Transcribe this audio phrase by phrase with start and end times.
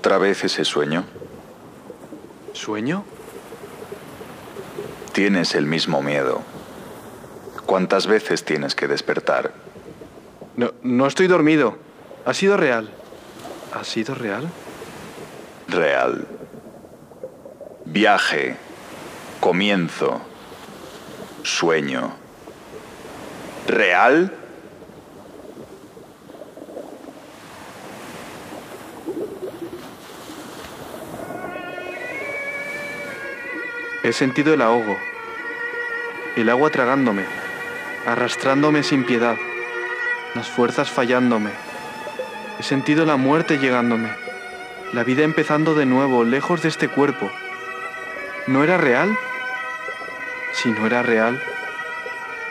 [0.00, 1.04] ¿Otra vez ese sueño?
[2.54, 3.04] ¿Sueño?
[5.12, 6.40] Tienes el mismo miedo.
[7.66, 9.52] ¿Cuántas veces tienes que despertar?
[10.56, 11.76] No, no estoy dormido.
[12.24, 12.88] Ha sido real.
[13.74, 14.48] ¿Ha sido real?
[15.68, 16.26] Real.
[17.84, 18.56] Viaje.
[19.38, 20.22] Comienzo.
[21.42, 22.14] Sueño.
[23.68, 24.32] ¿Real?
[34.10, 34.98] He sentido el ahogo,
[36.34, 37.26] el agua tragándome,
[38.04, 39.36] arrastrándome sin piedad,
[40.34, 41.50] las fuerzas fallándome.
[42.58, 44.10] He sentido la muerte llegándome,
[44.92, 47.30] la vida empezando de nuevo, lejos de este cuerpo.
[48.48, 49.16] ¿No era real?
[50.54, 51.40] Si no era real,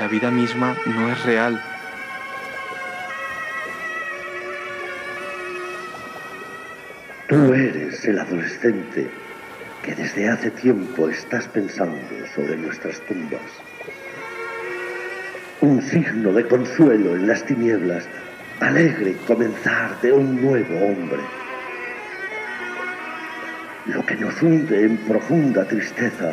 [0.00, 1.62] la vida misma no es real.
[7.28, 9.08] Tú eres el adolescente
[9.84, 11.98] que desde hace tiempo estás pensando
[12.34, 13.42] sobre nuestras tumbas.
[15.60, 18.08] Un signo de consuelo en las tinieblas,
[18.60, 21.20] alegre comenzar de un nuevo hombre.
[23.86, 26.32] Lo que nos hunde en profunda tristeza,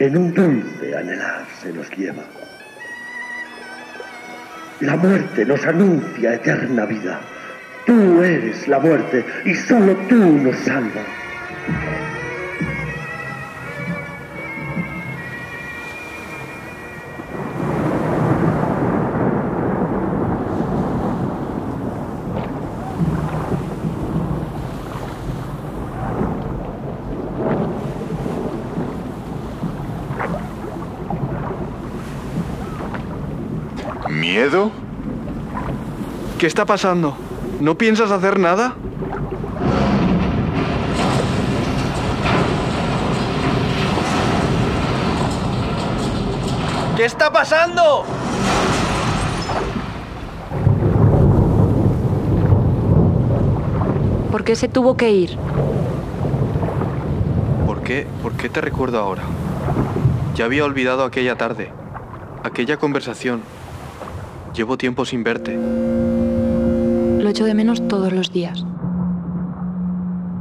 [0.00, 2.24] en un dulce anhelar se nos lleva.
[4.80, 7.20] La muerte nos anuncia eterna vida.
[7.86, 11.19] Tú eres la muerte y solo tú nos salvas.
[34.40, 34.70] ¿Miedo?
[36.38, 37.14] ¿Qué está pasando?
[37.60, 38.74] ¿No piensas hacer nada?
[46.96, 48.06] ¿Qué está pasando?
[54.32, 55.36] ¿Por qué se tuvo que ir?
[57.66, 58.06] ¿Por qué?
[58.22, 59.24] ¿Por qué te recuerdo ahora?
[60.34, 61.70] Ya había olvidado aquella tarde,
[62.42, 63.42] aquella conversación.
[64.54, 65.56] Llevo tiempo sin verte.
[65.56, 68.64] Lo echo de menos todos los días.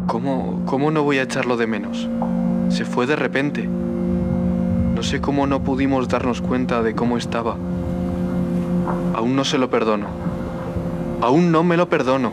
[0.08, 2.10] ¿Cómo, ¿Cómo no voy a echarlo de menos?
[2.70, 3.68] Se fue de repente.
[3.68, 7.56] No sé cómo no pudimos darnos cuenta de cómo estaba.
[9.14, 10.08] Aún no se lo perdono.
[11.22, 12.32] Aún no me lo perdono.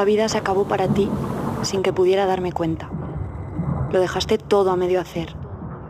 [0.00, 1.10] La vida se acabó para ti
[1.60, 2.88] sin que pudiera darme cuenta.
[3.92, 5.36] Lo dejaste todo a medio hacer.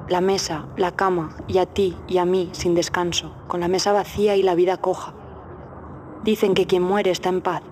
[0.09, 3.93] La mesa, la cama y a ti y a mí sin descanso, con la mesa
[3.93, 5.15] vacía y la vida coja.
[6.25, 7.63] Dicen que quien muere está en paz,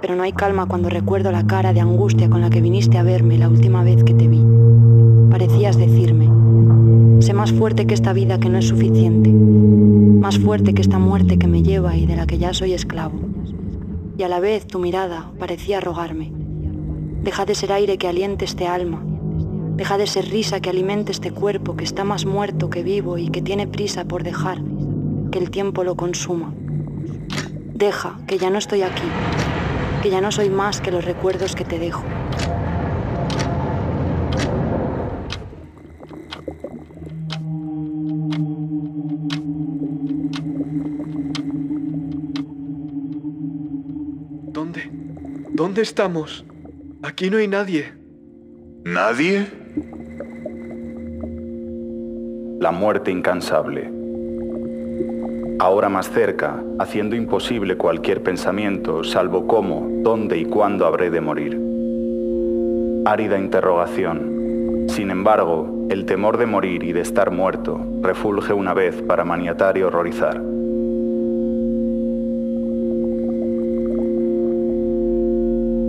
[0.00, 3.04] pero no hay calma cuando recuerdo la cara de angustia con la que viniste a
[3.04, 4.44] verme la última vez que te vi.
[5.30, 6.28] Parecías decirme,
[7.22, 11.38] sé más fuerte que esta vida que no es suficiente, más fuerte que esta muerte
[11.38, 13.14] que me lleva y de la que ya soy esclavo
[14.16, 16.32] y a la vez tu mirada parecía rogarme.
[17.22, 19.02] Deja de ser aire que aliente este alma,
[19.76, 23.28] deja de ser risa que alimente este cuerpo que está más muerto que vivo y
[23.28, 24.62] que tiene prisa por dejar
[25.32, 26.54] que el tiempo lo consuma.
[27.74, 29.08] Deja que ya no estoy aquí,
[30.02, 32.04] que ya no soy más que los recuerdos que te dejo.
[45.74, 46.44] ¿Dónde estamos?
[47.02, 47.92] Aquí no hay nadie.
[48.84, 49.44] ¿Nadie?
[52.60, 53.90] La muerte incansable.
[55.58, 61.60] Ahora más cerca, haciendo imposible cualquier pensamiento, salvo cómo, dónde y cuándo habré de morir.
[63.04, 64.86] Árida interrogación.
[64.90, 69.76] Sin embargo, el temor de morir y de estar muerto refulge una vez para maniatar
[69.76, 70.53] y horrorizar.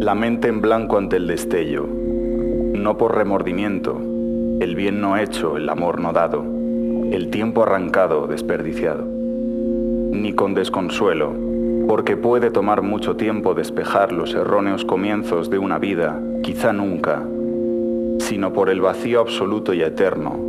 [0.05, 3.99] La mente en blanco ante el destello, no por remordimiento,
[4.59, 6.45] el bien no hecho, el amor no dado,
[7.11, 11.33] el tiempo arrancado, desperdiciado, ni con desconsuelo,
[11.87, 17.23] porque puede tomar mucho tiempo despejar los erróneos comienzos de una vida, quizá nunca,
[18.19, 20.39] sino por el vacío absoluto y eterno,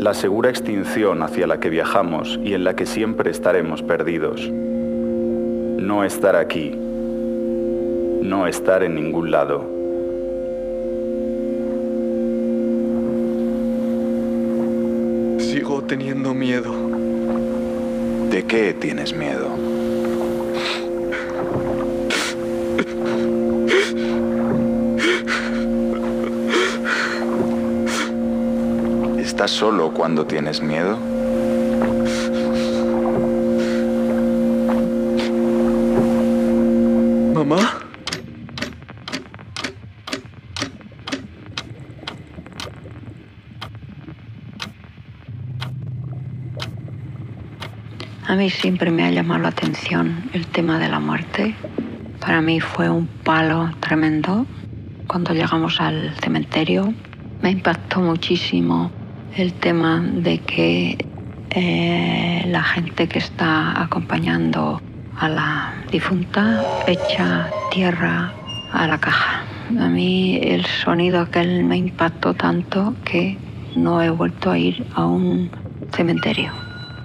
[0.00, 4.50] la segura extinción hacia la que viajamos y en la que siempre estaremos perdidos.
[4.50, 6.76] No estar aquí,
[8.22, 9.60] no estar en ningún lado.
[15.38, 16.72] Sigo teniendo miedo.
[18.30, 19.48] ¿De qué tienes miedo?
[29.18, 30.96] ¿Estás solo cuando tienes miedo?
[37.34, 37.75] Mamá.
[48.36, 51.54] A mí siempre me ha llamado la atención el tema de la muerte.
[52.20, 54.44] Para mí fue un palo tremendo.
[55.06, 56.92] Cuando llegamos al cementerio
[57.40, 58.90] me impactó muchísimo
[59.34, 60.98] el tema de que
[61.48, 64.82] eh, la gente que está acompañando
[65.18, 68.34] a la difunta echa tierra
[68.70, 69.44] a la caja.
[69.80, 73.38] A mí el sonido aquel me impactó tanto que
[73.74, 75.50] no he vuelto a ir a un
[75.90, 76.52] cementerio.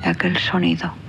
[0.03, 1.00] Aquel sonido.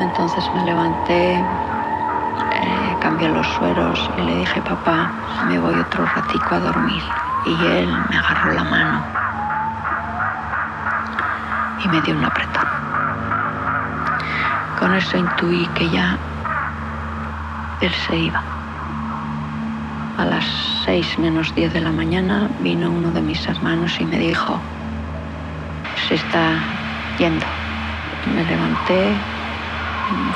[0.00, 5.10] Entonces me levanté, eh, cambié los sueros y le dije, papá,
[5.46, 7.02] me voy otro ratico a dormir.
[7.46, 9.04] Y él me agarró la mano
[11.84, 12.64] y me dio un apretón.
[14.78, 16.16] Con eso intuí que ya
[17.80, 18.42] él se iba.
[20.18, 20.44] A las
[20.84, 24.60] seis menos diez de la mañana vino uno de mis hermanos y me dijo,
[26.08, 26.54] se está
[27.18, 27.46] yendo.
[28.34, 29.14] Me levanté,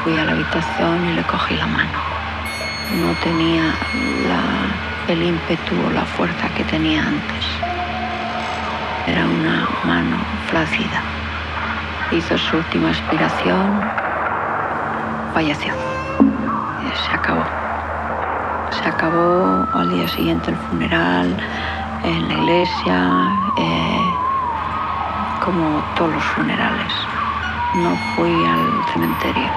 [0.02, 1.98] Fui a la habitación y le cogí la mano.
[3.00, 3.74] No tenía
[5.08, 7.46] el ímpetu o la fuerza que tenía antes.
[9.06, 10.16] Era una mano
[10.48, 11.00] flácida.
[12.10, 13.80] Hizo su última aspiración,
[15.32, 15.72] falleció.
[17.06, 17.44] Se acabó.
[18.70, 21.34] Se acabó al día siguiente el funeral,
[22.04, 24.14] en la iglesia, eh,
[25.40, 26.92] como todos los funerales
[27.74, 29.50] no fui al cementerio.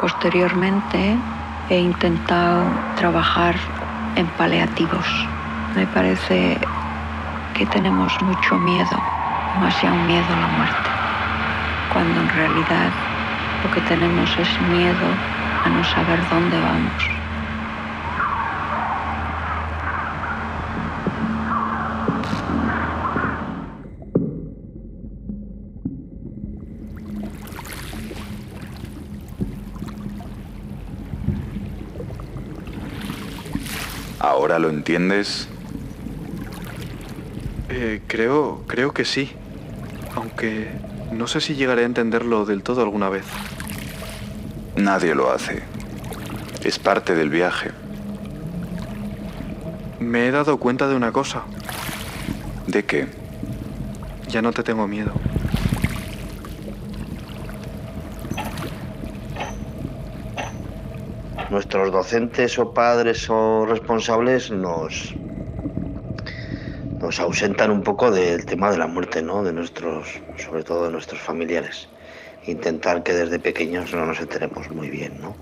[0.00, 1.16] Posteriormente
[1.70, 2.64] he intentado
[2.96, 3.54] trabajar
[4.16, 5.06] en paliativos.
[5.74, 6.58] Me parece
[7.54, 8.96] que tenemos mucho miedo,
[9.54, 10.90] demasiado miedo a la muerte,
[11.92, 12.90] cuando en realidad
[13.64, 15.06] lo que tenemos es miedo
[15.64, 17.22] a no saber dónde vamos.
[34.22, 35.48] ¿Ahora lo entiendes?
[37.68, 39.32] Eh, creo, creo que sí.
[40.14, 40.68] Aunque
[41.10, 43.24] no sé si llegaré a entenderlo del todo alguna vez.
[44.76, 45.62] Nadie lo hace.
[46.64, 47.72] Es parte del viaje.
[49.98, 51.42] Me he dado cuenta de una cosa.
[52.66, 53.08] ¿De qué?
[54.28, 55.12] Ya no te tengo miedo.
[61.52, 65.14] Nuestros docentes o padres o responsables nos,
[66.98, 69.44] nos ausentan un poco del tema de la muerte, ¿no?
[69.44, 71.88] De nuestros, sobre todo de nuestros familiares.
[72.46, 75.36] Intentar que desde pequeños no nos enteremos muy bien, ¿no?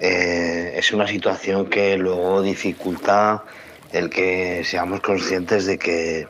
[0.00, 3.42] Eh, es una situación que luego dificulta
[3.90, 6.28] el que seamos conscientes de que,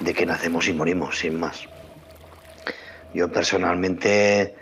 [0.00, 1.66] de que nacemos y morimos, sin más.
[3.14, 4.54] Yo personalmente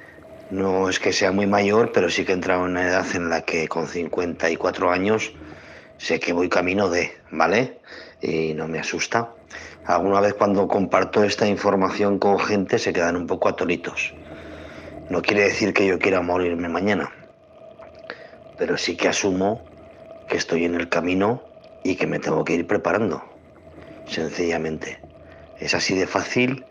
[0.50, 3.30] no es que sea muy mayor, pero sí que he entrado en una edad en
[3.30, 5.32] la que con 54 años
[5.98, 7.78] sé que voy camino de, ¿vale?
[8.20, 9.32] Y no me asusta.
[9.86, 14.14] Alguna vez cuando comparto esta información con gente se quedan un poco atónitos.
[15.08, 17.12] No quiere decir que yo quiera morirme mañana,
[18.58, 19.64] pero sí que asumo
[20.28, 21.42] que estoy en el camino
[21.82, 23.24] y que me tengo que ir preparando,
[24.06, 25.00] sencillamente.
[25.58, 26.64] Es así de fácil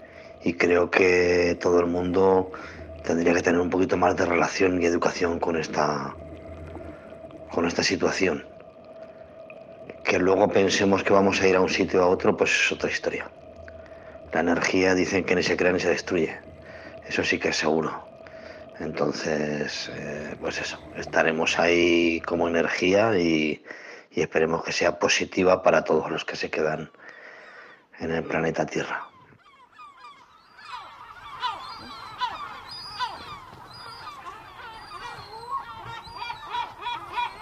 [0.43, 2.51] y creo que todo el mundo
[3.03, 6.15] tendría que tener un poquito más de relación y educación con esta,
[7.51, 8.45] con esta situación.
[10.03, 12.89] Que luego pensemos que vamos a ir a un sitio a otro, pues es otra
[12.89, 13.29] historia.
[14.31, 16.39] La energía dicen que ni se crea ni se destruye.
[17.07, 18.07] Eso sí que es seguro.
[18.79, 23.61] Entonces, eh, pues eso, estaremos ahí como energía y
[24.15, 26.91] esperemos que sea positiva para todos los que se quedan
[27.99, 29.08] en el planeta Tierra.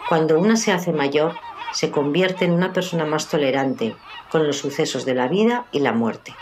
[0.07, 1.33] Cuando una se hace mayor,
[1.73, 3.93] se convierte en una persona más tolerante
[4.31, 6.33] con los sucesos de la vida y la muerte.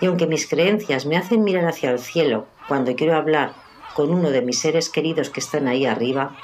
[0.00, 3.52] Y aunque mis creencias me hacen mirar hacia el cielo cuando quiero hablar
[3.94, 6.34] con uno de mis seres queridos que están ahí arriba,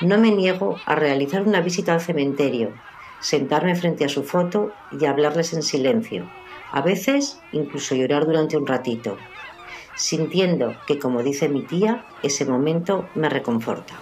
[0.00, 2.72] no me niego a realizar una visita al cementerio,
[3.20, 6.28] sentarme frente a su foto y hablarles en silencio,
[6.72, 9.16] a veces incluso llorar durante un ratito,
[9.94, 13.94] sintiendo que, como dice mi tía, ese momento me reconforta.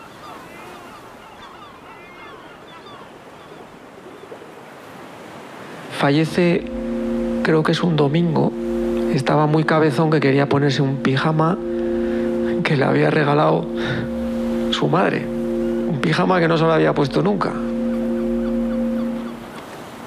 [6.02, 6.64] Fallece,
[7.44, 8.52] creo que es un domingo,
[9.14, 11.56] estaba muy cabezón que quería ponerse un pijama
[12.64, 13.68] que le había regalado
[14.72, 15.24] su madre.
[15.24, 17.52] Un pijama que no se lo había puesto nunca.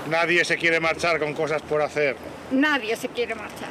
[0.09, 2.17] Nadie se quiere marchar con cosas por hacer.
[2.51, 3.69] Nadie se quiere marchar.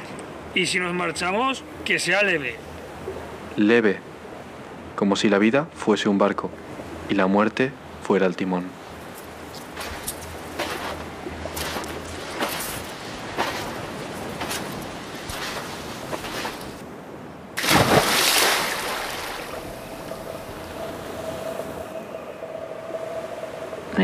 [0.55, 2.55] Y si nos marchamos, que sea leve.
[3.55, 3.99] Leve,
[4.95, 6.49] como si la vida fuese un barco
[7.07, 7.69] y la muerte
[8.01, 8.63] fuera el timón.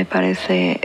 [0.02, 0.80] Me parece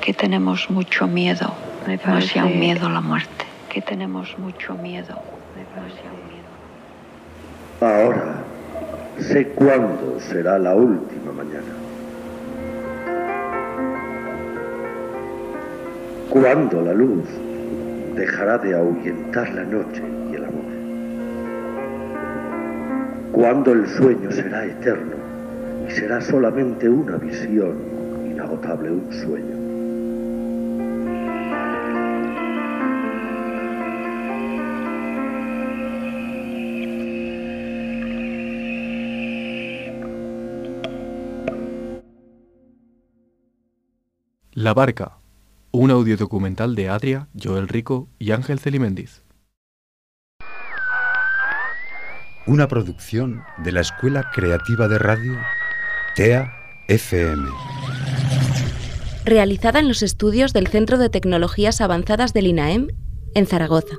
[0.00, 1.54] que tenemos mucho miedo,
[1.86, 5.14] me demasiado miedo a la muerte, que tenemos mucho miedo,
[5.54, 6.50] demasiado miedo.
[7.80, 8.34] Ahora
[9.20, 11.72] sé cuándo será la última mañana.
[16.28, 17.28] Cuándo la luz
[18.16, 20.02] dejará de ahuyentar la noche
[20.32, 20.64] y el amor.
[23.30, 25.14] Cuándo el sueño será eterno
[25.88, 27.95] y será solamente una visión
[28.46, 29.66] inagotable, un sueño.
[44.52, 45.18] La Barca,
[45.70, 49.22] un audio documental de Adria, Joel Rico y Ángel Celimendiz.
[52.46, 55.36] Una producción de la Escuela Creativa de Radio,
[56.14, 56.52] TEA
[56.88, 57.75] FM.
[59.26, 62.86] Realizada en los estudios del Centro de Tecnologías Avanzadas del INAEM,
[63.34, 63.96] en Zaragoza.